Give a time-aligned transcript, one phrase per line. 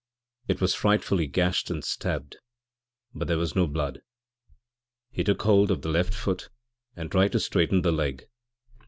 [0.47, 2.37] It was frightfully gashed and stabbed,
[3.13, 4.01] but there was no blood.
[5.11, 6.49] He took hold of the left foot
[6.95, 8.27] and tried to straighten the leg.